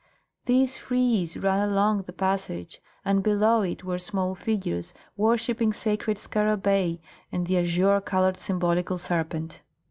This 0.45 0.79
frieze 0.79 1.37
ran 1.37 1.59
all 1.59 1.69
along 1.69 2.01
the 2.07 2.11
passage, 2.11 2.81
and 3.05 3.21
below 3.21 3.61
it 3.61 3.83
were 3.83 3.99
small 3.99 4.33
figures 4.33 4.95
worshipping 5.15 5.73
sacred 5.73 6.17
scarabæi 6.17 6.99
and 7.31 7.45
the 7.45 7.59
azure 7.59 8.01
coloured 8.01 8.37
symbolical 8.37 8.97
serpent. 8.97 9.61